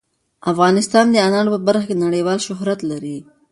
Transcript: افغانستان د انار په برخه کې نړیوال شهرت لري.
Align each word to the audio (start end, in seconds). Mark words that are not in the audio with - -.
افغانستان 0.51 1.05
د 1.11 1.15
انار 1.27 1.47
په 1.53 1.59
برخه 1.67 1.85
کې 1.89 2.01
نړیوال 2.05 2.39
شهرت 2.47 2.79
لري. 2.91 3.17